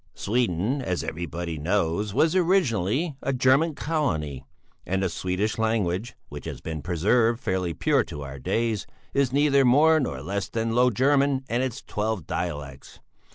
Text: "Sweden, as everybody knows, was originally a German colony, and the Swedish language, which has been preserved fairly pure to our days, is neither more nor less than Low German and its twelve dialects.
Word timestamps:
"Sweden, 0.15 0.81
as 0.81 1.03
everybody 1.03 1.59
knows, 1.59 2.11
was 2.11 2.35
originally 2.35 3.15
a 3.21 3.31
German 3.31 3.75
colony, 3.75 4.43
and 4.83 5.03
the 5.03 5.09
Swedish 5.09 5.59
language, 5.59 6.15
which 6.27 6.45
has 6.45 6.59
been 6.59 6.81
preserved 6.81 7.39
fairly 7.39 7.75
pure 7.75 8.03
to 8.05 8.23
our 8.23 8.39
days, 8.39 8.87
is 9.13 9.31
neither 9.31 9.63
more 9.63 9.99
nor 9.99 10.23
less 10.23 10.49
than 10.49 10.73
Low 10.73 10.89
German 10.89 11.45
and 11.49 11.61
its 11.61 11.83
twelve 11.83 12.25
dialects. 12.25 12.99